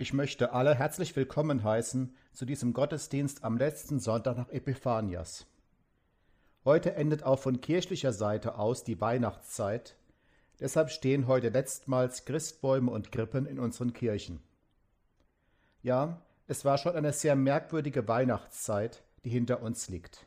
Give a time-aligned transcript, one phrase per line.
[0.00, 5.44] Ich möchte alle herzlich willkommen heißen zu diesem Gottesdienst am letzten Sonntag nach Epiphanias.
[6.64, 9.96] Heute endet auch von kirchlicher Seite aus die Weihnachtszeit,
[10.58, 14.40] deshalb stehen heute letztmals Christbäume und Krippen in unseren Kirchen.
[15.82, 20.24] Ja, es war schon eine sehr merkwürdige Weihnachtszeit, die hinter uns liegt.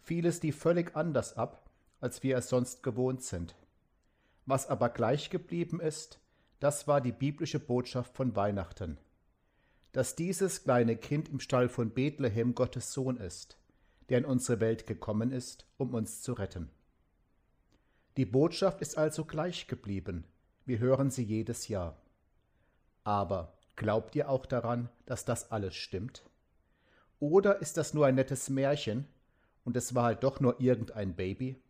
[0.00, 1.68] Vieles lief völlig anders ab,
[2.00, 3.56] als wir es sonst gewohnt sind.
[4.46, 6.18] Was aber gleich geblieben ist,
[6.60, 8.98] das war die biblische Botschaft von Weihnachten.
[9.92, 13.58] Dass dieses kleine Kind im Stall von Bethlehem Gottes Sohn ist,
[14.08, 16.70] der in unsere Welt gekommen ist, um uns zu retten.
[18.16, 20.24] Die Botschaft ist also gleich geblieben.
[20.64, 21.96] Wir hören sie jedes Jahr.
[23.04, 26.24] Aber glaubt ihr auch daran, dass das alles stimmt?
[27.20, 29.06] Oder ist das nur ein nettes Märchen
[29.64, 31.62] und es war halt doch nur irgendein Baby?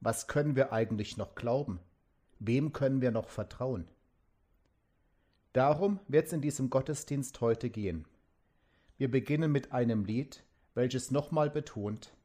[0.00, 1.80] Was können wir eigentlich noch glauben?
[2.44, 3.86] Wem können wir noch vertrauen?
[5.52, 8.04] Darum wird es in diesem Gottesdienst heute gehen.
[8.98, 10.42] Wir beginnen mit einem Lied,
[10.74, 12.16] welches nochmal betont,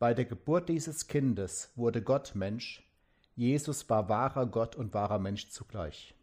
[0.00, 2.82] bei der Geburt dieses Kindes wurde Gott Mensch,
[3.36, 6.16] Jesus war wahrer Gott und wahrer Mensch zugleich.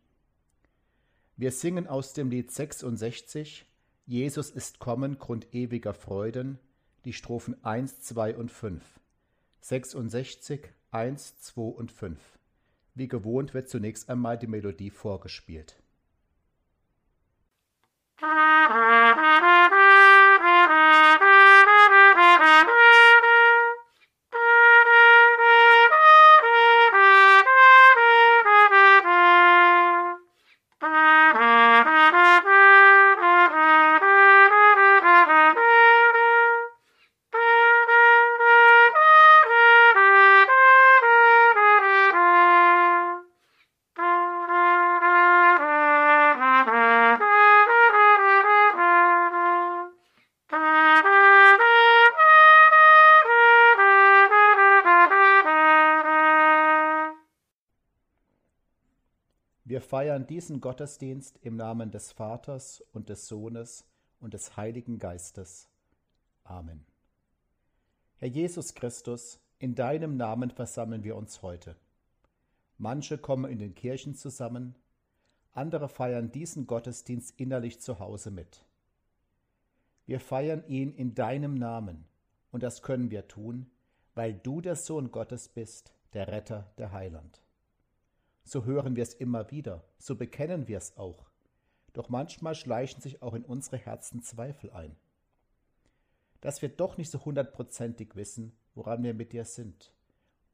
[1.38, 3.66] Wir singen aus dem Lied 66,
[4.06, 6.60] Jesus ist kommen, Grund ewiger Freuden,
[7.06, 8.84] die Strophen 1, 2 und 5.
[9.62, 12.39] 66, 1, 2 und 5.
[13.00, 15.82] Wie gewohnt wird zunächst einmal die Melodie vorgespielt.
[59.90, 63.88] Feiern diesen Gottesdienst im Namen des Vaters und des Sohnes
[64.20, 65.68] und des Heiligen Geistes.
[66.44, 66.86] Amen.
[68.18, 71.76] Herr Jesus Christus, in deinem Namen versammeln wir uns heute.
[72.78, 74.76] Manche kommen in den Kirchen zusammen,
[75.54, 78.64] andere feiern diesen Gottesdienst innerlich zu Hause mit.
[80.06, 82.06] Wir feiern ihn in deinem Namen,
[82.52, 83.72] und das können wir tun,
[84.14, 87.42] weil du der Sohn Gottes bist, der Retter, der Heiland
[88.44, 91.30] so hören wir es immer wieder, so bekennen wir es auch.
[91.94, 94.96] Doch manchmal schleichen sich auch in unsere Herzen Zweifel ein.
[96.42, 99.94] Dass wir doch nicht so hundertprozentig wissen, woran wir mit dir sind.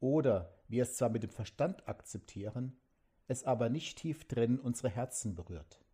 [0.00, 2.76] Oder wir es zwar mit dem Verstand akzeptieren,
[3.28, 5.84] es aber nicht tief drin unsere Herzen berührt.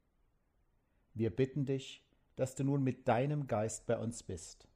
[1.14, 2.04] Wir bitten dich,
[2.36, 4.69] dass du nun mit deinem Geist bei uns bist,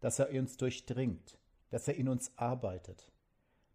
[0.00, 1.38] dass er uns durchdringt,
[1.70, 3.10] dass er in uns arbeitet,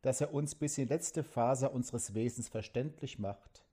[0.02, 3.64] dass er uns bis in die letzte Faser unseres Wesens verständlich macht,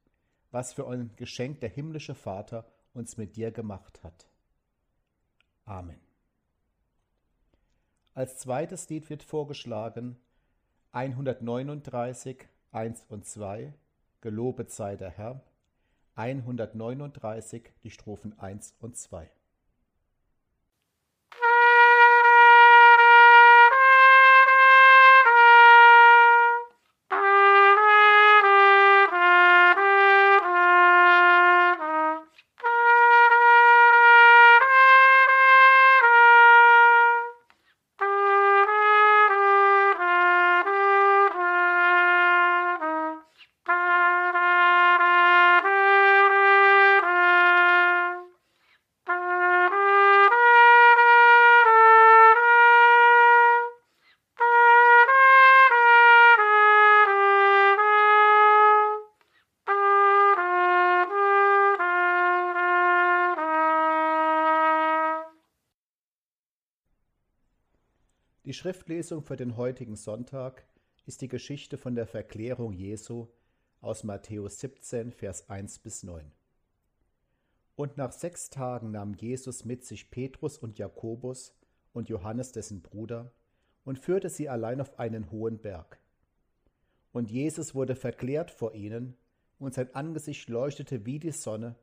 [0.50, 4.26] was für ein Geschenk der himmlische Vater uns mit dir gemacht hat.
[5.64, 6.00] Amen.
[8.14, 10.16] Als zweites Lied wird vorgeschlagen
[10.92, 13.72] 139, 1 und 2,
[14.20, 15.40] Gelobet sei der Herr,
[16.16, 19.30] 139, die Strophen 1 und 2.
[68.48, 70.64] Die Schriftlesung für den heutigen Sonntag
[71.04, 73.26] ist die Geschichte von der Verklärung Jesu
[73.82, 76.32] aus Matthäus 17, Vers 1 bis 9.
[77.76, 81.52] Und nach sechs Tagen nahm Jesus mit sich Petrus und Jakobus
[81.92, 83.34] und Johannes dessen Bruder
[83.84, 86.00] und führte sie allein auf einen hohen Berg.
[87.12, 89.14] Und Jesus wurde verklärt vor ihnen,
[89.58, 91.76] und sein Angesicht leuchtete wie die Sonne,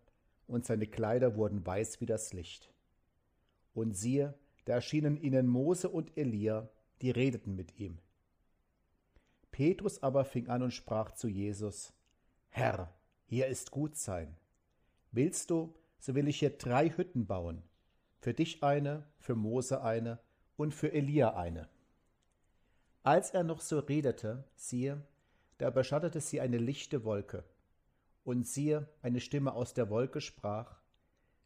[0.48, 2.74] und seine Kleider wurden weiß wie das Licht.
[3.76, 4.34] Und siehe,
[4.66, 6.70] da erschienen ihnen Mose und Elia,
[7.02, 8.00] die redeten mit ihm.
[9.52, 11.94] Petrus aber fing an und sprach zu Jesus,
[12.50, 12.94] Herr,
[13.26, 14.36] hier ist gut sein.
[15.12, 17.64] Willst du, so will ich hier drei Hütten bauen,
[18.20, 20.20] für dich eine, für Mose eine
[20.58, 21.70] und für Elia eine.
[23.04, 25.02] Als er noch so redete, siehe,
[25.58, 27.44] da überschattete sie eine lichte Wolke.
[28.24, 30.82] Und siehe, eine Stimme aus der Wolke sprach,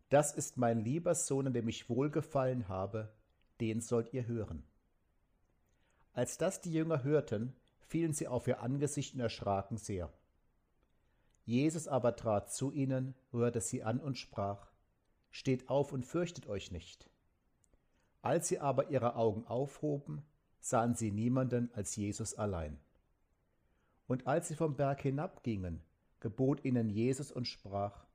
[0.09, 3.13] Das ist mein lieber Sohn, an dem ich wohlgefallen habe,
[3.61, 4.63] den sollt ihr hören.
[6.13, 10.11] Als das die Jünger hörten, fielen sie auf ihr Angesicht und erschraken sehr.
[11.45, 14.71] Jesus aber trat zu ihnen, rührte sie an und sprach,
[15.31, 17.09] Steht auf und fürchtet euch nicht.
[18.21, 20.23] Als sie aber ihre Augen aufhoben,
[20.59, 22.79] sahen sie niemanden als Jesus allein.
[24.07, 25.83] Und als sie vom Berg hinabgingen,
[26.19, 28.05] gebot ihnen Jesus und sprach,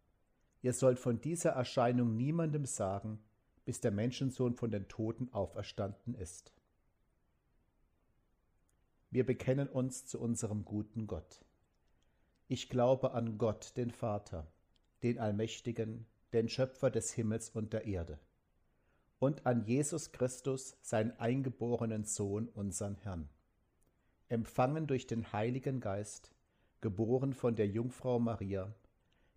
[0.64, 3.22] Ihr sollt von dieser Erscheinung niemandem sagen,
[3.66, 6.54] bis der Menschensohn von den Toten auferstanden ist.
[9.10, 11.44] Wir bekennen uns zu unserem guten Gott.
[12.48, 14.46] Ich glaube an Gott, den Vater,
[15.02, 18.18] den Allmächtigen, den Schöpfer des Himmels und der Erde,
[19.18, 23.28] und an Jesus Christus, seinen eingeborenen Sohn, unseren Herrn,
[24.30, 26.34] empfangen durch den Heiligen Geist,
[26.80, 28.74] geboren von der Jungfrau Maria,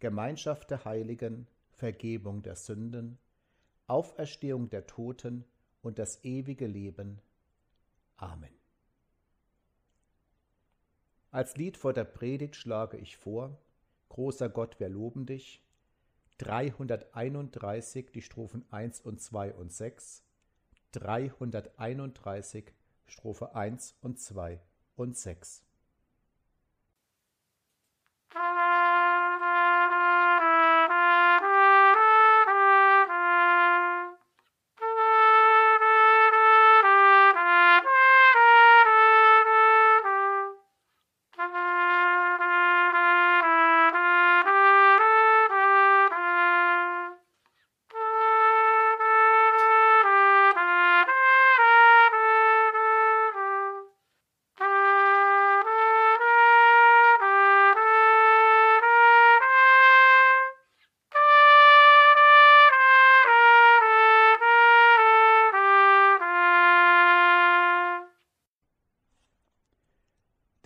[0.00, 3.18] Gemeinschaft der Heiligen, Vergebung der Sünden,
[3.86, 5.44] Auferstehung der Toten
[5.82, 7.20] und das ewige Leben.
[8.16, 8.52] Amen.
[11.30, 13.56] Als Lied vor der Predigt schlage ich vor,
[14.08, 15.62] Großer Gott, wir loben dich,
[16.38, 20.24] 331 die Strophen 1 und 2 und 6,
[20.92, 22.72] 331
[23.06, 24.60] Strophe 1 und 2
[24.96, 25.62] und 6.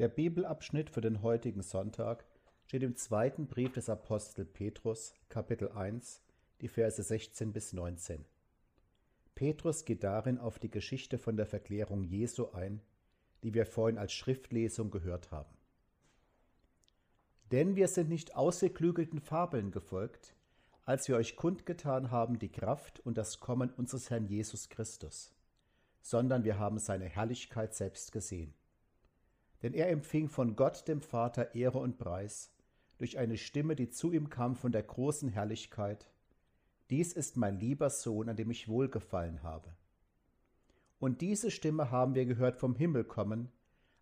[0.05, 2.27] Der Bibelabschnitt für den heutigen Sonntag
[2.67, 6.21] steht im zweiten Brief des Apostel Petrus, Kapitel 1,
[6.61, 8.23] die Verse 16 bis 19.
[9.35, 12.83] Petrus geht darin auf die Geschichte von der Verklärung Jesu ein,
[13.43, 15.57] die wir vorhin als Schriftlesung gehört haben.
[17.51, 20.35] Denn wir sind nicht ausgeklügelten Fabeln gefolgt,
[20.85, 25.33] als wir euch kundgetan haben die Kraft und das Kommen unseres Herrn Jesus Christus,
[26.03, 28.53] sondern wir haben seine Herrlichkeit selbst gesehen
[29.64, 32.52] denn er empfing von Gott dem Vater Ehre und Preis
[32.99, 36.11] durch eine Stimme, die zu ihm kam von der großen Herrlichkeit.
[36.90, 39.75] Dies ist mein lieber Sohn, an dem ich wohlgefallen habe.
[40.99, 43.50] Und diese Stimme haben wir gehört vom Himmel kommen,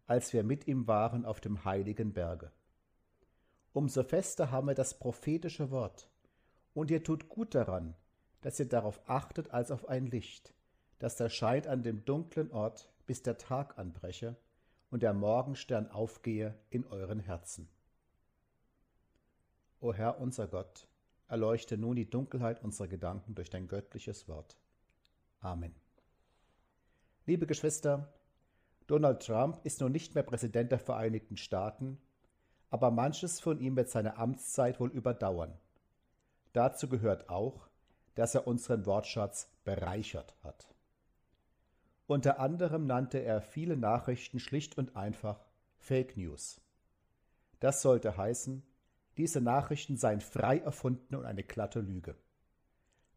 [0.09, 2.51] als wir mit ihm waren auf dem heiligen Berge.
[3.73, 6.11] Umso fester haben wir das prophetische Wort,
[6.75, 7.95] und ihr tut gut daran,
[8.41, 10.55] dass ihr darauf achtet als auf ein Licht,
[10.99, 14.37] das erscheint an dem dunklen Ort, bis der Tag anbreche,
[14.93, 17.67] und der Morgenstern aufgehe in euren Herzen.
[19.81, 20.87] O Herr unser Gott,
[21.29, 24.59] erleuchte nun die Dunkelheit unserer Gedanken durch dein göttliches Wort.
[25.41, 25.75] Amen.
[27.25, 28.13] Liebe Geschwister,
[28.87, 31.99] Donald Trump ist nun nicht mehr Präsident der Vereinigten Staaten,
[32.69, 35.59] aber manches von ihm wird seine Amtszeit wohl überdauern.
[36.53, 37.67] Dazu gehört auch,
[38.15, 40.69] dass er unseren Wortschatz bereichert hat.
[42.07, 45.45] Unter anderem nannte er viele Nachrichten schlicht und einfach
[45.79, 46.61] Fake News.
[47.61, 48.63] Das sollte heißen,
[49.17, 52.17] diese Nachrichten seien frei erfunden und eine glatte Lüge.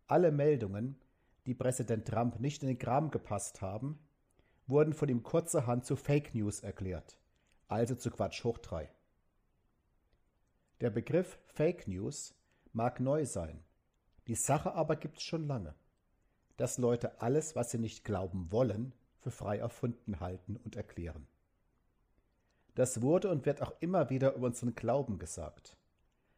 [0.07, 0.99] Alle Meldungen,
[1.45, 3.99] die Präsident Trump nicht in den Kram gepasst haben,
[4.67, 7.17] wurden von ihm kurzerhand zu Fake News erklärt,
[7.67, 8.89] also zu Quatsch hoch drei.
[10.81, 12.35] Der Begriff Fake News
[12.73, 13.63] mag neu sein,
[14.27, 15.75] die Sache aber gibt's schon lange
[16.57, 21.27] dass Leute alles, was sie nicht glauben wollen, für frei erfunden halten und erklären.
[22.75, 25.77] Das wurde und wird auch immer wieder über unseren Glauben gesagt.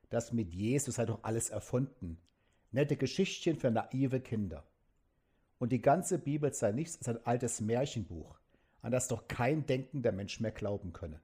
[0.10, 2.20] Das mit Jesus sei doch alles erfunden.
[2.72, 4.64] nette Geschichtchen für naive Kinder.
[5.58, 8.40] Und die ganze Bibel sei nichts als ein altes Märchenbuch,
[8.82, 11.20] an das doch kein denkender Mensch mehr glauben könne.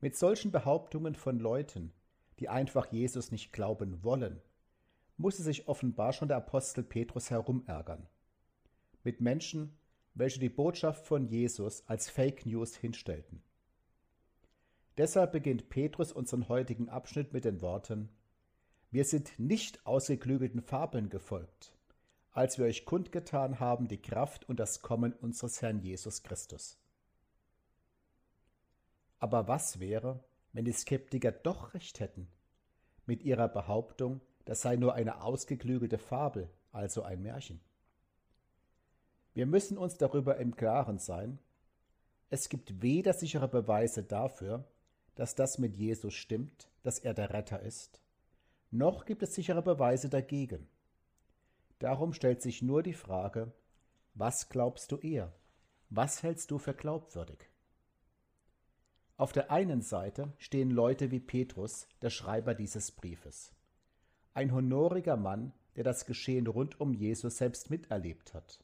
[0.00, 1.92] Mit solchen Behauptungen von Leuten,
[2.38, 4.42] die einfach Jesus nicht glauben wollen,
[5.16, 8.08] musste sich offenbar schon der Apostel Petrus herumärgern.
[9.02, 9.76] Mit Menschen,
[10.14, 13.42] welche die Botschaft von Jesus als Fake News hinstellten.
[14.96, 18.08] Deshalb beginnt Petrus unseren heutigen Abschnitt mit den Worten
[18.90, 21.72] Wir sind nicht ausgeklügelten Fabeln gefolgt,
[22.30, 26.78] als wir euch kundgetan haben die Kraft und das Kommen unseres Herrn Jesus Christus.
[29.18, 32.28] Aber was wäre, wenn die Skeptiker doch recht hätten
[33.06, 37.60] mit ihrer Behauptung, das sei nur eine ausgeklügelte Fabel, also ein Märchen?
[39.32, 41.38] Wir müssen uns darüber im Klaren sein,
[42.30, 44.64] es gibt weder sichere Beweise dafür,
[45.14, 48.00] dass das mit Jesus stimmt, dass er der Retter ist,
[48.70, 50.66] noch gibt es sichere Beweise dagegen.
[51.78, 53.52] Darum stellt sich nur die Frage,
[54.14, 55.32] was glaubst du eher?
[55.90, 57.48] Was hältst du für glaubwürdig?
[59.16, 63.53] Auf der einen Seite stehen Leute wie Petrus, der Schreiber dieses Briefes.
[64.34, 68.58] Ein honoriger Mann, der das Geschehen rund um Jesus selbst miterlebt hat.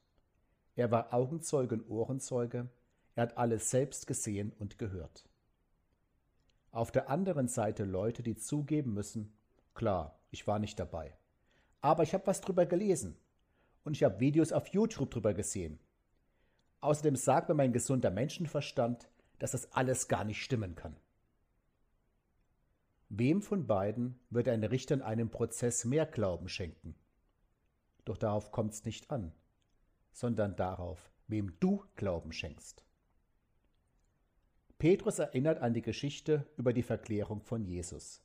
[0.75, 2.69] Er war Augenzeuge und Ohrenzeuge,
[3.15, 5.29] er hat alles selbst gesehen und gehört.
[6.73, 9.33] Auf der anderen Seite Leute, die zugeben müssen,
[9.75, 11.17] klar, ich war nicht dabei.
[11.81, 13.17] Aber ich habe was drüber gelesen
[13.85, 15.79] und ich habe Videos auf YouTube drüber gesehen.
[16.81, 19.09] Außerdem sagt mir mein gesunder Menschenverstand,
[19.39, 20.97] dass das alles gar nicht stimmen kann.
[23.13, 26.95] Wem von beiden wird ein Richter in einem Prozess mehr Glauben schenken?
[28.05, 29.33] Doch darauf kommt es nicht an,
[30.13, 32.85] sondern darauf, wem du Glauben schenkst.
[34.79, 38.23] Petrus erinnert an die Geschichte über die Verklärung von Jesus,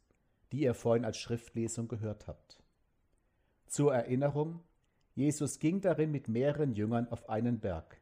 [0.51, 2.61] die ihr vorhin als Schriftlesung gehört habt.
[3.65, 4.63] Zur Erinnerung,
[5.15, 7.99] Jesus ging darin mit mehreren Jüngern auf einen Berg.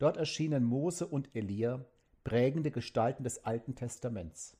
[0.00, 1.84] Dort erschienen Mose und Elia,
[2.24, 4.56] prägende Gestalten des Alten Testaments.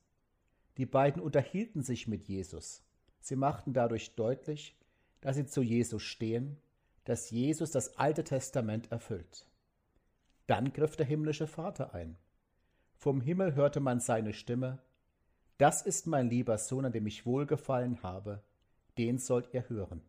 [0.76, 2.83] Die beiden unterhielten sich mit Jesus.
[3.21, 4.76] Sie machten dadurch deutlich,
[5.21, 6.57] dass sie zu Jesus stehen,
[7.05, 9.47] dass Jesus das Alte Testament erfüllt.
[10.47, 12.17] Dann griff der himmlische Vater ein.
[12.97, 14.81] Vom Himmel hörte man seine Stimme,
[15.59, 18.43] Das ist mein lieber Sohn, an dem ich wohlgefallen habe,
[18.99, 20.02] den sollt ihr hören.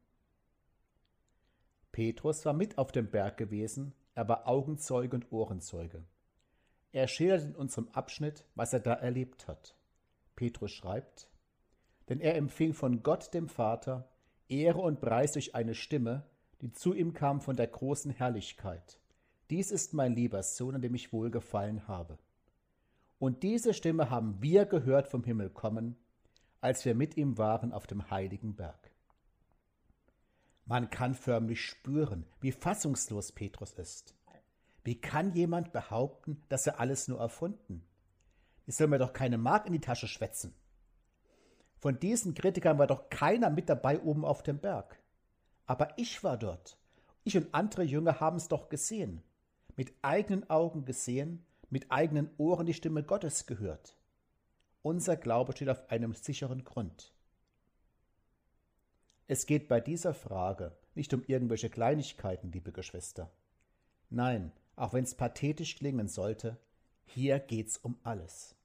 [1.91, 6.03] Petrus war mit auf dem Berg gewesen, er war Augenzeuge und Ohrenzeuge.
[6.91, 9.75] Er schildert in unserem Abschnitt, was er da erlebt hat.
[10.35, 11.29] Petrus schreibt,
[12.09, 14.09] denn er empfing von Gott dem Vater
[14.49, 16.25] Ehre und Preis durch eine Stimme,
[16.61, 18.99] die zu ihm kam von der großen Herrlichkeit.
[19.49, 22.17] Dies ist mein lieber Sohn, an dem ich wohlgefallen habe.
[23.19, 25.95] Und diese Stimme haben wir gehört vom Himmel kommen,
[26.61, 28.91] als wir mit ihm waren auf dem heiligen Berg.
[30.65, 34.15] Man kann förmlich spüren, wie fassungslos Petrus ist.
[34.83, 37.85] Wie kann jemand behaupten, dass er alles nur erfunden?
[38.65, 40.53] Ich soll mir doch keine Mark in die Tasche schwätzen.
[41.79, 45.01] Von diesen Kritikern war doch keiner mit dabei oben auf dem Berg.
[45.65, 46.77] Aber ich war dort.
[47.23, 49.21] Ich und andere Jünger haben es doch gesehen.
[49.75, 53.97] Mit eigenen Augen gesehen mit eigenen Ohren die Stimme Gottes gehört.
[54.83, 57.13] Unser Glaube steht auf einem sicheren Grund.
[59.25, 63.31] Es geht bei dieser Frage nicht um irgendwelche Kleinigkeiten, liebe Geschwister.
[64.11, 66.59] Nein, auch wenn es pathetisch klingen sollte,
[67.05, 68.55] hier geht's um alles.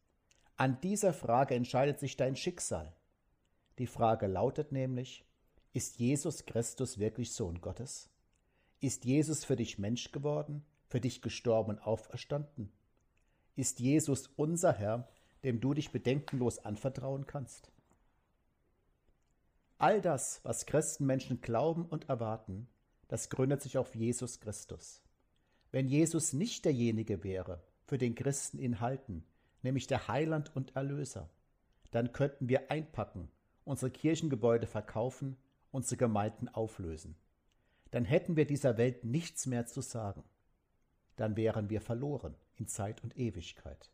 [0.57, 2.93] An dieser Frage entscheidet sich dein Schicksal.
[3.79, 5.25] Die Frage lautet nämlich,
[5.73, 8.11] ist Jesus Christus wirklich Sohn Gottes?
[8.81, 12.73] Ist Jesus für dich Mensch geworden, für dich gestorben und auferstanden?
[13.59, 15.09] ist Jesus unser Herr,
[15.43, 17.73] dem du dich bedenkenlos anvertrauen kannst.
[19.79, 22.69] All das, was Christenmenschen glauben und erwarten,
[23.09, 25.03] das gründet sich auf Jesus Christus.
[25.73, 29.25] Wenn Jesus nicht derjenige wäre, für den Christen ihn halten,
[29.63, 31.31] nämlich der Heiland und Erlöser,
[31.91, 33.31] dann könnten wir einpacken,
[33.65, 35.39] unsere Kirchengebäude verkaufen,
[35.71, 37.17] unsere Gemeinden auflösen.
[37.91, 40.23] Dann hätten wir dieser Welt nichts mehr zu sagen.
[41.17, 43.91] Dann wären wir verloren in Zeit und Ewigkeit.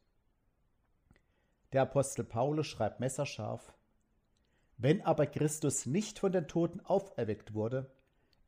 [1.73, 3.73] Der Apostel Paulus schreibt messerscharf,
[4.77, 7.93] Wenn aber Christus nicht von den Toten auferweckt wurde,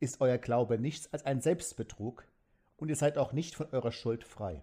[0.01, 2.25] ist euer Glaube nichts als ein Selbstbetrug,
[2.75, 4.61] und ihr seid auch nicht von eurer Schuld frei.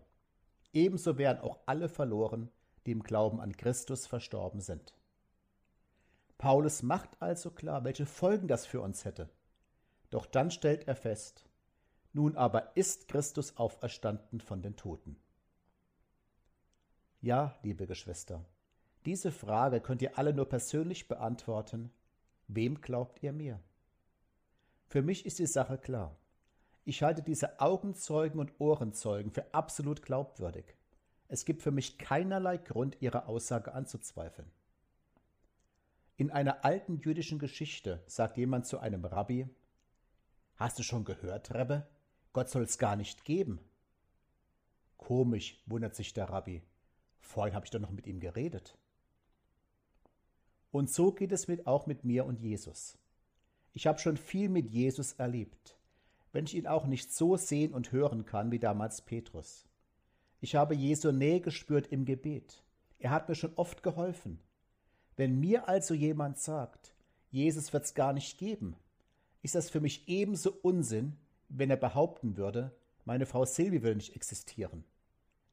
[0.75, 2.51] Ebenso wären auch alle verloren,
[2.85, 4.93] die im Glauben an Christus verstorben sind.
[6.37, 9.31] Paulus macht also klar, welche Folgen das für uns hätte.
[10.11, 11.47] Doch dann stellt er fest,
[12.13, 15.17] nun aber ist Christus auferstanden von den Toten.
[17.23, 18.45] Ja, liebe Geschwister,
[19.07, 21.91] diese Frage könnt ihr alle nur persönlich beantworten,
[22.49, 23.61] Wem glaubt ihr mehr?
[24.87, 26.17] Für mich ist die Sache klar.
[26.85, 30.77] Ich halte diese Augenzeugen und Ohrenzeugen für absolut glaubwürdig.
[31.29, 34.51] Es gibt für mich keinerlei Grund, ihre Aussage anzuzweifeln.
[36.17, 39.49] In einer alten jüdischen Geschichte sagt jemand zu einem Rabbi,
[40.57, 41.89] Hast du schon gehört, Rebbe?
[42.33, 43.59] Gott soll es gar nicht geben.
[44.97, 46.63] Komisch, wundert sich der Rabbi.
[47.21, 48.79] Vorhin habe ich doch noch mit ihm geredet.
[50.71, 52.99] Und so geht es mit, auch mit mir und Jesus.
[53.73, 55.77] Ich habe schon viel mit Jesus erlebt,
[56.35, 59.69] wenn ich ihn auch nicht so sehen und hören kann wie damals Petrus.
[60.41, 62.65] Ich habe Jesu Nähe gespürt im Gebet.
[62.99, 64.41] Er hat mir schon oft geholfen.
[65.17, 66.93] Wenn mir also jemand sagt,
[67.31, 68.75] Jesus wird es gar nicht geben,
[69.43, 71.17] ist das für mich ebenso Unsinn,
[71.49, 72.75] wenn er behaupten würde,
[73.05, 74.83] meine Frau Silvi will nicht existieren.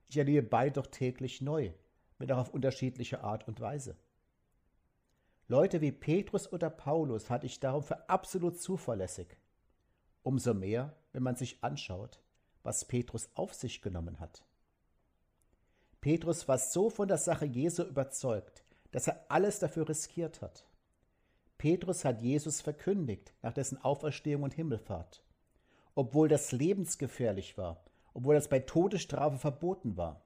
[0.10, 1.72] Ich erlebe beide doch täglich neu,
[2.18, 3.98] wenn auch auf unterschiedliche Art und Weise.
[5.48, 9.38] Leute wie Petrus oder Paulus halte ich darum für absolut zuverlässig.
[10.24, 12.20] Umso mehr, wenn man sich anschaut,
[12.64, 14.44] was Petrus auf sich genommen hat.
[16.00, 20.66] Petrus war so von der Sache Jesu überzeugt, dass er alles dafür riskiert hat.
[21.58, 25.24] Petrus hat Jesus verkündigt nach dessen Auferstehung und Himmelfahrt,
[25.94, 30.26] obwohl das lebensgefährlich war, obwohl das bei Todesstrafe verboten war.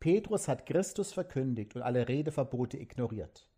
[0.00, 3.48] Petrus hat Christus verkündigt und alle Redeverbote ignoriert.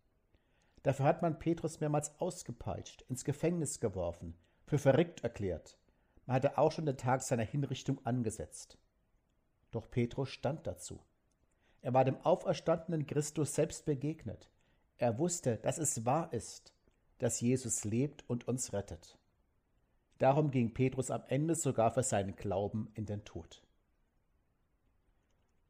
[0.83, 4.35] Dafür hat man Petrus mehrmals ausgepeitscht, ins Gefängnis geworfen,
[4.67, 5.77] für verrückt erklärt.
[6.25, 8.77] Man hatte auch schon den Tag seiner Hinrichtung angesetzt.
[9.71, 10.99] Doch Petrus stand dazu.
[11.81, 14.51] Er war dem auferstandenen Christus selbst begegnet.
[14.97, 16.73] Er wusste, dass es wahr ist,
[17.19, 19.17] dass Jesus lebt und uns rettet.
[20.17, 23.63] Darum ging Petrus am Ende sogar für seinen Glauben in den Tod.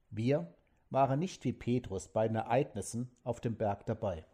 [0.10, 0.54] Wir
[0.90, 4.26] waren nicht wie Petrus bei den Ereignissen auf dem Berg dabei.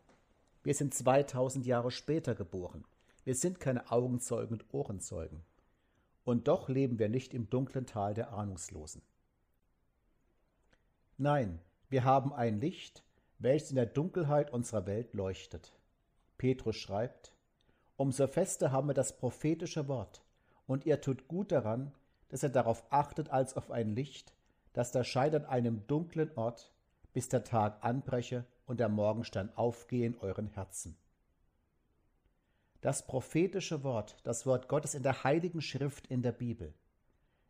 [0.62, 2.86] Wir sind 2000 Jahre später geboren.
[3.23, 5.43] Wir sind keine Augenzeugen und Ohrenzeugen.
[6.25, 9.01] Und doch leben wir nicht im dunklen Tal der Ahnungslosen.
[11.17, 11.59] Nein,
[11.89, 13.03] wir haben ein Licht,
[13.39, 15.77] welches in der Dunkelheit unserer Welt leuchtet.
[16.38, 17.33] Petrus schreibt,
[17.95, 20.23] Umso fester haben wir das prophetische Wort,
[20.65, 21.93] und ihr tut gut daran,
[22.29, 24.33] dass ihr darauf achtet als auf ein Licht,
[24.73, 26.73] das da scheint an einem dunklen Ort,
[27.13, 30.97] bis der Tag anbreche und der Morgenstern aufgehe in euren Herzen.
[32.84, 36.74] Das prophetische Wort, das Wort Gottes in der heiligen Schrift in der Bibel.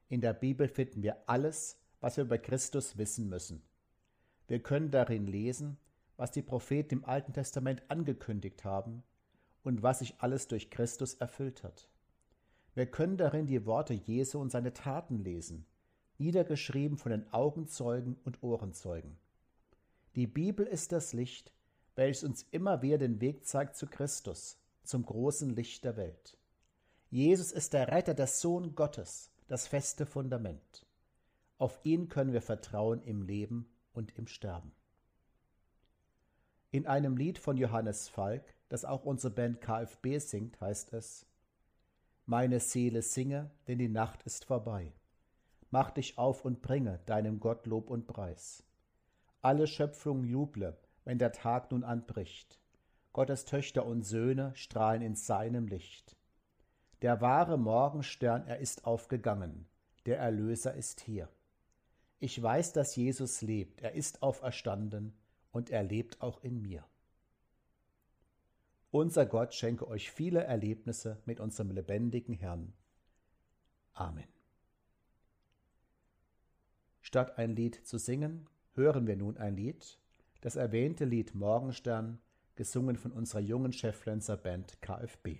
[0.07, 3.63] In der Bibel finden wir alles, was wir über Christus wissen müssen.
[4.45, 5.79] Wir können darin lesen,
[6.17, 9.01] was die Propheten im Alten Testament angekündigt haben
[9.63, 11.89] und was sich alles durch Christus erfüllt hat.
[12.75, 15.65] Wir können darin die Worte Jesu und seine Taten lesen,
[16.19, 19.17] niedergeschrieben von den Augenzeugen und Ohrenzeugen.
[20.15, 21.51] Die Bibel ist das Licht,
[21.95, 26.37] welches uns immer wieder den Weg zeigt zu Christus, zum großen Licht der Welt.
[27.09, 30.85] Jesus ist der Retter, der Sohn Gottes, das feste Fundament.
[31.57, 34.73] Auf ihn können wir vertrauen im Leben und im Sterben.
[36.71, 41.27] In einem Lied von Johannes Falk, das auch unsere Band KFB singt, heißt es
[42.25, 44.91] Meine Seele singe, denn die Nacht ist vorbei.
[45.69, 48.63] Mach dich auf und bringe deinem Gott Lob und Preis.
[49.41, 52.59] Alle Schöpfung juble, wenn der Tag nun anbricht.
[53.13, 56.17] Gottes Töchter und Söhne strahlen in seinem Licht.
[57.03, 59.67] Der wahre Morgenstern, er ist aufgegangen,
[60.07, 61.29] der Erlöser ist hier.
[62.19, 65.13] Ich weiß, dass Jesus lebt, er ist auferstanden
[65.51, 66.83] und er lebt auch in mir.
[68.89, 72.73] Unser Gott schenke euch viele Erlebnisse mit unserem lebendigen Herrn.
[73.93, 74.27] Amen.
[77.01, 79.99] Statt ein Lied zu singen, hören wir nun ein Lied,
[80.41, 82.19] das erwähnte Lied Morgenstern,
[82.55, 85.39] gesungen von unserer jungen Cheflenzer Band KFB.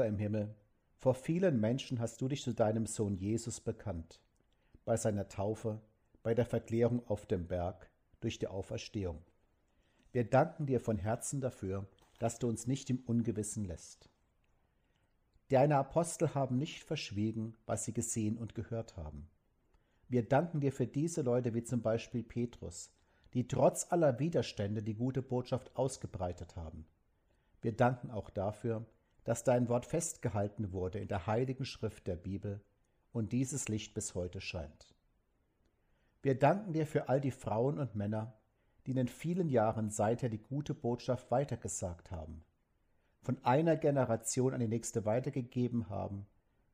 [0.00, 0.54] Vater im Himmel,
[0.96, 4.18] vor vielen Menschen hast du dich zu deinem Sohn Jesus bekannt,
[4.86, 5.78] bei seiner Taufe,
[6.22, 9.22] bei der Verklärung auf dem Berg, durch die Auferstehung.
[10.12, 11.86] Wir danken dir von Herzen dafür,
[12.18, 14.08] dass du uns nicht im Ungewissen lässt.
[15.50, 19.28] Deine Apostel haben nicht verschwiegen, was sie gesehen und gehört haben.
[20.08, 22.90] Wir danken dir für diese Leute wie zum Beispiel Petrus,
[23.34, 26.86] die trotz aller Widerstände die gute Botschaft ausgebreitet haben.
[27.60, 28.86] Wir danken auch dafür,
[29.24, 32.60] dass dein Wort festgehalten wurde in der heiligen Schrift der Bibel
[33.12, 34.94] und dieses Licht bis heute scheint.
[36.22, 38.34] Wir danken dir für all die Frauen und Männer,
[38.86, 42.44] die in den vielen Jahren seither die gute Botschaft weitergesagt haben,
[43.22, 46.26] von einer Generation an die nächste weitergegeben haben,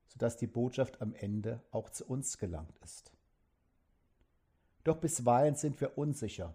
[0.06, 3.12] sodass die Botschaft am Ende auch zu uns gelangt ist.
[4.84, 6.54] Doch bisweilen sind wir unsicher,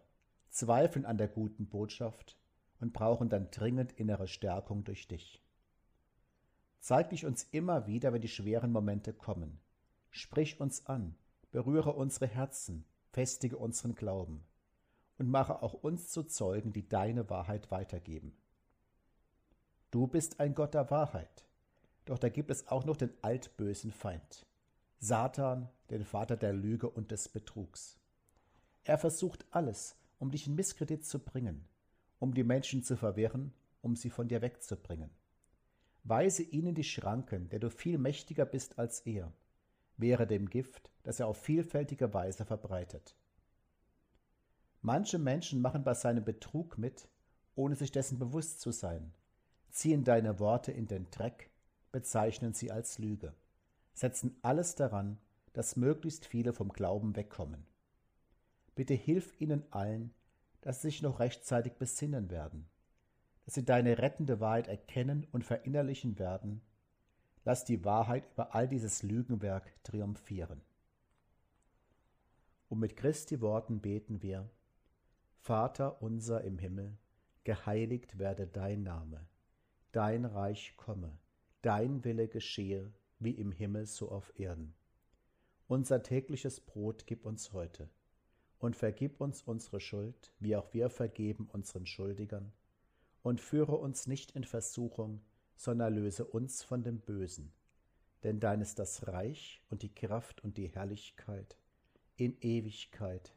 [0.49, 2.38] zweifeln an der guten Botschaft
[2.80, 5.40] und brauchen dann dringend innere Stärkung durch dich.
[6.81, 9.59] Zeig dich uns immer wieder, wenn die schweren Momente kommen.
[10.09, 11.15] Sprich uns an,
[11.51, 14.43] berühre unsere Herzen, festige unseren Glauben
[15.19, 18.35] und mache auch uns zu Zeugen, die deine Wahrheit weitergeben.
[19.91, 21.45] Du bist ein Gott der Wahrheit,
[22.05, 24.47] doch da gibt es auch noch den altbösen Feind,
[24.97, 27.99] Satan, den Vater der Lüge und des Betrugs.
[28.85, 31.63] Er versucht alles, um dich in Misskredit zu bringen,
[32.17, 35.11] um die Menschen zu verwirren, um sie von dir wegzubringen.
[36.03, 39.31] Weise ihnen die Schranken, der du viel mächtiger bist als er,
[39.97, 43.15] wäre dem Gift, das er auf vielfältige Weise verbreitet.
[44.81, 47.07] Manche Menschen machen bei seinem Betrug mit,
[47.55, 49.13] ohne sich dessen bewusst zu sein,
[49.69, 51.51] ziehen deine Worte in den Dreck,
[51.91, 53.35] bezeichnen sie als Lüge,
[53.93, 55.19] setzen alles daran,
[55.53, 57.67] dass möglichst viele vom Glauben wegkommen.
[58.73, 60.13] Bitte hilf ihnen allen,
[60.61, 62.67] dass sie sich noch rechtzeitig besinnen werden,
[63.45, 66.62] dass sie deine rettende Wahrheit erkennen und verinnerlichen werden.
[67.43, 70.62] Lass die Wahrheit über all dieses Lügenwerk triumphieren.
[72.69, 74.49] Und mit Christi Worten beten wir,
[75.39, 76.97] Vater unser im Himmel,
[77.43, 79.25] geheiligt werde dein Name,
[79.91, 81.17] dein Reich komme,
[81.63, 84.73] dein Wille geschehe, wie im Himmel so auf Erden.
[85.67, 87.89] Unser tägliches Brot gib uns heute
[88.60, 92.51] und vergib uns unsere Schuld, wie auch wir vergeben unseren Schuldigern,
[93.23, 95.21] und führe uns nicht in Versuchung,
[95.55, 97.53] sondern löse uns von dem Bösen.
[98.23, 101.57] Denn dein ist das Reich und die Kraft und die Herrlichkeit
[102.15, 103.34] in Ewigkeit.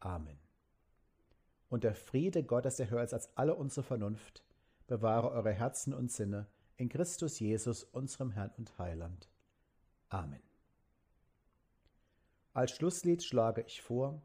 [0.00, 0.38] Amen.
[1.68, 4.44] Und der Friede Gottes, der höher ist als alle unsere Vernunft,
[4.86, 6.46] bewahre eure Herzen und Sinne
[6.76, 9.28] in Christus Jesus, unserem Herrn und Heiland.
[10.08, 10.42] Amen.
[12.52, 14.22] Als Schlusslied schlage ich vor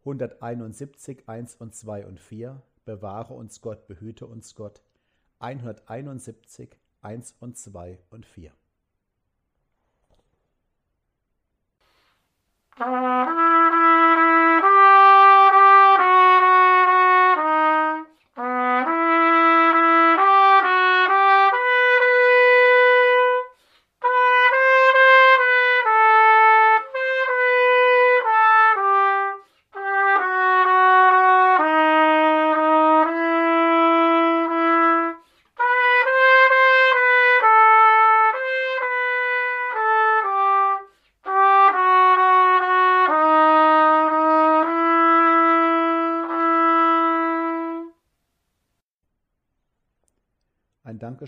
[0.00, 4.82] 171, 1 und 2 und 4, bewahre uns Gott, behüte uns Gott,
[5.38, 8.52] 171, 1 und 2 und 4.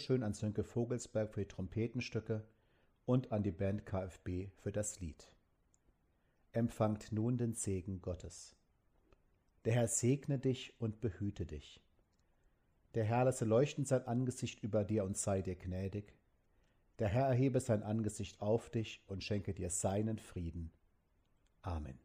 [0.03, 2.45] Dankeschön an Sönke Vogelsberg für die Trompetenstücke
[3.05, 5.29] und an die Band KFB für das Lied.
[6.51, 8.57] Empfangt nun den Segen Gottes.
[9.65, 11.81] Der Herr segne dich und behüte dich.
[12.95, 16.12] Der Herr lasse leuchten sein Angesicht über dir und sei dir gnädig.
[16.99, 20.73] Der Herr erhebe sein Angesicht auf dich und schenke dir seinen Frieden.
[21.61, 22.01] Amen.